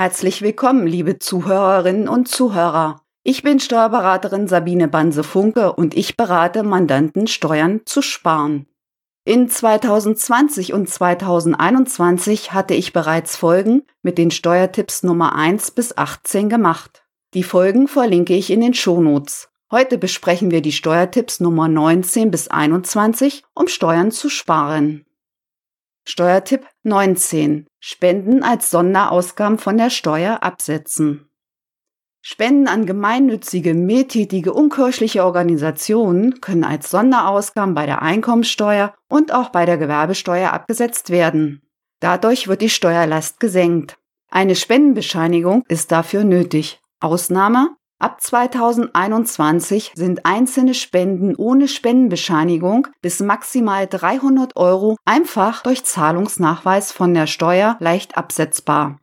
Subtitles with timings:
[0.00, 3.02] Herzlich willkommen, liebe Zuhörerinnen und Zuhörer.
[3.22, 8.64] Ich bin Steuerberaterin Sabine Banse-Funke und ich berate Mandanten, Steuern zu sparen.
[9.26, 16.48] In 2020 und 2021 hatte ich bereits Folgen mit den Steuertipps Nummer 1 bis 18
[16.48, 17.04] gemacht.
[17.34, 19.50] Die Folgen verlinke ich in den Shownotes.
[19.70, 25.04] Heute besprechen wir die Steuertipps Nummer 19 bis 21, um Steuern zu sparen.
[26.10, 27.68] Steuertipp 19.
[27.78, 31.30] Spenden als Sonderausgaben von der Steuer absetzen.
[32.20, 39.66] Spenden an gemeinnützige, mehttätige, unkirchliche Organisationen können als Sonderausgaben bei der Einkommensteuer und auch bei
[39.66, 41.62] der Gewerbesteuer abgesetzt werden.
[42.00, 43.96] Dadurch wird die Steuerlast gesenkt.
[44.32, 46.80] Eine Spendenbescheinigung ist dafür nötig.
[46.98, 56.92] Ausnahme Ab 2021 sind einzelne Spenden ohne Spendenbescheinigung bis maximal 300 Euro einfach durch Zahlungsnachweis
[56.92, 58.98] von der Steuer leicht absetzbar.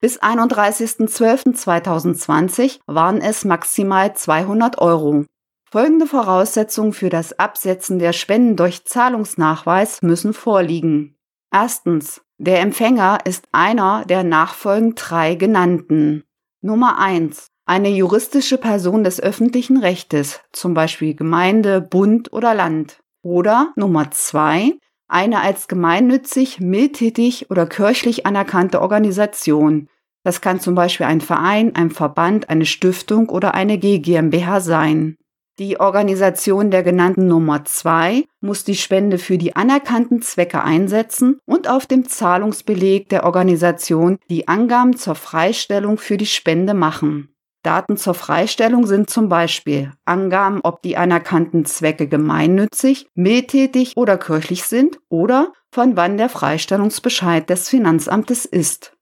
[0.00, 5.26] Bis 31.12.2020 waren es maximal 200 Euro.
[5.70, 11.18] Folgende Voraussetzungen für das Absetzen der Spenden durch Zahlungsnachweis müssen vorliegen.
[11.52, 12.22] Erstens.
[12.38, 16.24] Der Empfänger ist einer der nachfolgend drei genannten.
[16.62, 23.00] Nummer eins eine juristische Person des öffentlichen Rechtes, zum Beispiel Gemeinde, Bund oder Land.
[23.22, 24.72] Oder Nummer zwei,
[25.06, 29.88] eine als gemeinnützig, mildtätig oder kirchlich anerkannte Organisation.
[30.24, 35.16] Das kann zum Beispiel ein Verein, ein Verband, eine Stiftung oder eine GmbH sein.
[35.58, 41.68] Die Organisation der genannten Nummer zwei muss die Spende für die anerkannten Zwecke einsetzen und
[41.68, 47.34] auf dem Zahlungsbeleg der Organisation die Angaben zur Freistellung für die Spende machen.
[47.62, 54.62] Daten zur Freistellung sind zum Beispiel Angaben, ob die anerkannten Zwecke gemeinnützig, mildtätig oder kirchlich
[54.64, 58.96] sind oder von wann der Freistellungsbescheid des Finanzamtes ist.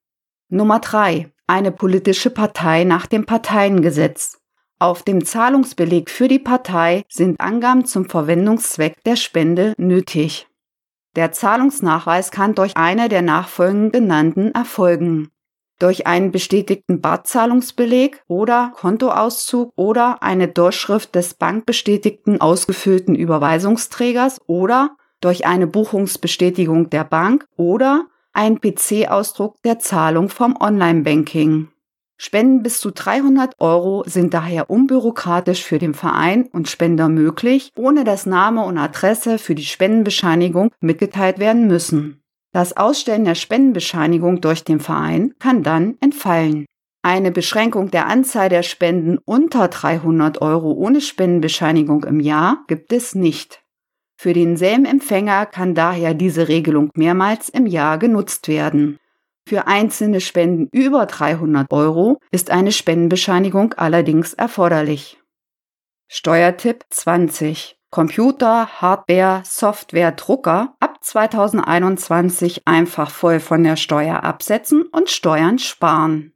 [0.48, 4.38] Nummer drei: Eine politische Partei nach dem Parteiengesetz.
[4.78, 10.48] Auf dem Zahlungsbeleg für die Partei sind Angaben zum Verwendungszweck der Spende nötig.
[11.14, 15.30] Der Zahlungsnachweis kann durch eine der nachfolgenden genannten erfolgen
[15.78, 25.46] durch einen bestätigten Barzahlungsbeleg oder Kontoauszug oder eine Durchschrift des bankbestätigten ausgefüllten Überweisungsträgers oder durch
[25.46, 31.68] eine Buchungsbestätigung der Bank oder ein PC-Ausdruck der Zahlung vom Online-Banking.
[32.18, 38.04] Spenden bis zu 300 Euro sind daher unbürokratisch für den Verein und Spender möglich, ohne
[38.04, 42.22] dass Name und Adresse für die Spendenbescheinigung mitgeteilt werden müssen.
[42.56, 46.64] Das Ausstellen der Spendenbescheinigung durch den Verein kann dann entfallen.
[47.02, 53.14] Eine Beschränkung der Anzahl der Spenden unter 300 Euro ohne Spendenbescheinigung im Jahr gibt es
[53.14, 53.62] nicht.
[54.18, 58.96] Für denselben Empfänger kann daher diese Regelung mehrmals im Jahr genutzt werden.
[59.46, 65.18] Für einzelne Spenden über 300 Euro ist eine Spendenbescheinigung allerdings erforderlich.
[66.08, 70.75] Steuertipp 20 Computer, Hardware, Software, Drucker
[71.06, 76.32] 2021 einfach voll von der Steuer absetzen und Steuern sparen.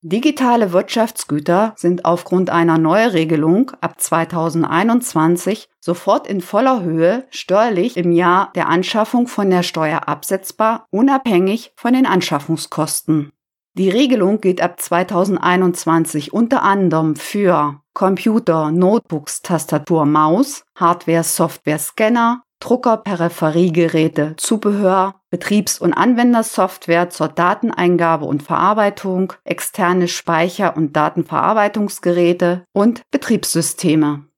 [0.00, 8.52] Digitale Wirtschaftsgüter sind aufgrund einer Neuregelung ab 2021 sofort in voller Höhe steuerlich im Jahr
[8.54, 13.32] der Anschaffung von der Steuer absetzbar, unabhängig von den Anschaffungskosten.
[13.74, 22.42] Die Regelung gilt ab 2021 unter anderem für Computer, Notebooks, Tastatur, Maus, Hardware, Software, Scanner,
[22.60, 33.02] Drucker, Peripheriegeräte, Zubehör, Betriebs- und Anwendersoftware zur Dateneingabe und Verarbeitung, externe Speicher- und Datenverarbeitungsgeräte und
[33.10, 34.28] Betriebssysteme.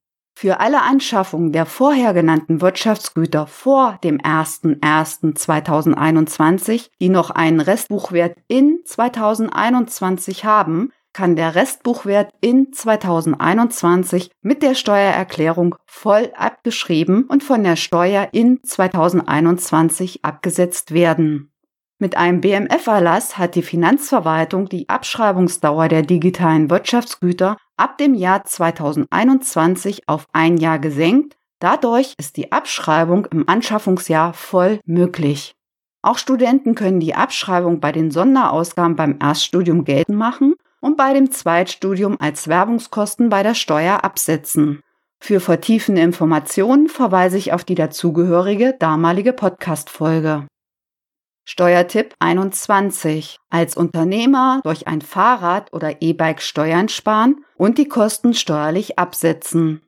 [0.41, 8.79] Für alle Anschaffungen der vorher genannten Wirtschaftsgüter vor dem 01.01.2021, die noch einen Restbuchwert in
[8.85, 17.75] 2021 haben, kann der Restbuchwert in 2021 mit der Steuererklärung voll abgeschrieben und von der
[17.75, 21.51] Steuer in 2021 abgesetzt werden.
[21.99, 30.07] Mit einem BMF-Erlass hat die Finanzverwaltung die Abschreibungsdauer der digitalen Wirtschaftsgüter ab dem Jahr 2021
[30.07, 31.37] auf ein Jahr gesenkt.
[31.59, 35.53] Dadurch ist die Abschreibung im Anschaffungsjahr voll möglich.
[36.01, 41.31] Auch Studenten können die Abschreibung bei den Sonderausgaben beim Erststudium geltend machen und bei dem
[41.31, 44.81] Zweitstudium als Werbungskosten bei der Steuer absetzen.
[45.19, 50.47] Für vertiefende Informationen verweise ich auf die dazugehörige damalige Podcast-Folge.
[51.47, 53.37] Steuertipp 21.
[53.49, 59.81] Als Unternehmer durch ein Fahrrad oder E-Bike Steuern sparen und die Kosten steuerlich absetzen.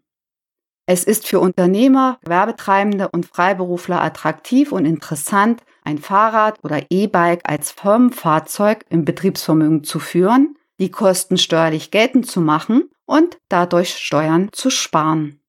[0.85, 7.71] Es ist für Unternehmer, Gewerbetreibende und Freiberufler attraktiv und interessant, ein Fahrrad oder E-Bike als
[7.71, 14.69] Firmenfahrzeug im Betriebsvermögen zu führen, die Kosten steuerlich geltend zu machen und dadurch Steuern zu
[14.69, 15.39] sparen.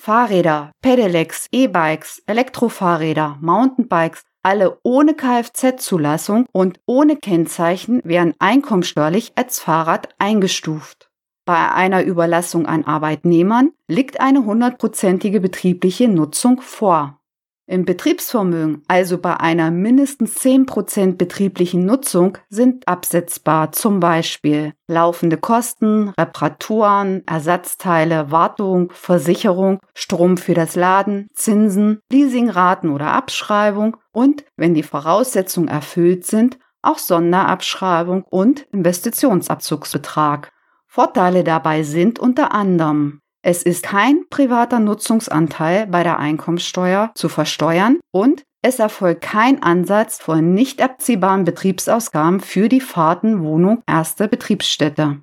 [0.00, 10.10] Fahrräder, Pedelecs, E-Bikes, Elektrofahrräder, Mountainbikes, alle ohne Kfz-Zulassung und ohne Kennzeichen werden einkommensteuerlich als Fahrrad
[10.18, 11.08] eingestuft.
[11.46, 17.20] Bei einer Überlassung an Arbeitnehmern liegt eine hundertprozentige betriebliche Nutzung vor.
[17.66, 26.10] Im Betriebsvermögen, also bei einer mindestens 10% betrieblichen Nutzung, sind absetzbar zum Beispiel laufende Kosten,
[26.18, 34.82] Reparaturen, Ersatzteile, Wartung, Versicherung, Strom für das Laden, Zinsen, Leasingraten oder Abschreibung und, wenn die
[34.82, 40.50] Voraussetzungen erfüllt sind, auch Sonderabschreibung und Investitionsabzugsbetrag.
[40.86, 48.00] Vorteile dabei sind unter anderem es ist kein privater Nutzungsanteil bei der Einkommensteuer zu versteuern
[48.10, 55.20] und es erfolgt kein Ansatz von nicht abziehbaren Betriebsausgaben für die Fahrten Wohnung erste Betriebsstätte.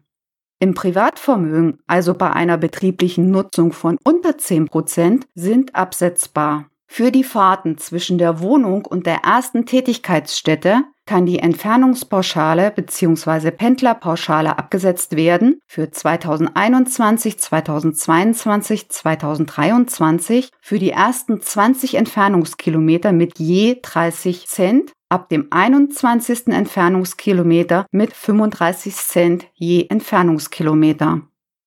[0.60, 6.71] Im Privatvermögen, also bei einer betrieblichen Nutzung von unter 10 Prozent, sind absetzbar.
[6.94, 13.52] Für die Fahrten zwischen der Wohnung und der ersten Tätigkeitsstätte kann die Entfernungspauschale bzw.
[13.52, 24.48] Pendlerpauschale abgesetzt werden für 2021, 2022, 2023 für die ersten 20 Entfernungskilometer mit je 30
[24.48, 26.48] Cent, ab dem 21.
[26.48, 31.22] Entfernungskilometer mit 35 Cent je Entfernungskilometer.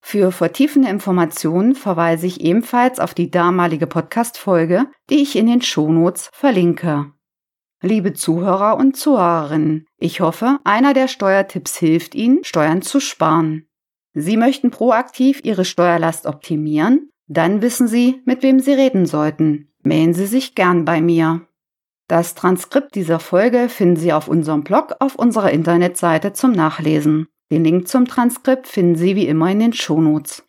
[0.07, 6.29] Für vertiefende Informationen verweise ich ebenfalls auf die damalige Podcast-Folge, die ich in den Shownotes
[6.31, 7.11] verlinke.
[7.81, 13.67] Liebe Zuhörer und Zuhörerinnen, ich hoffe, einer der Steuertipps hilft Ihnen, Steuern zu sparen.
[14.13, 17.09] Sie möchten proaktiv Ihre Steuerlast optimieren?
[17.27, 19.73] Dann wissen Sie, mit wem Sie reden sollten.
[19.83, 21.49] Melden Sie sich gern bei mir.
[22.09, 27.27] Das Transkript dieser Folge finden Sie auf unserem Blog auf unserer Internetseite zum Nachlesen.
[27.55, 30.43] Den Link zum Transkript finden Sie wie immer in den Shownotes.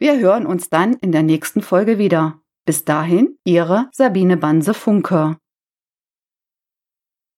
[0.00, 2.40] Wir hören uns dann in der nächsten Folge wieder.
[2.66, 5.36] Bis dahin, Ihre Sabine Banse Funke.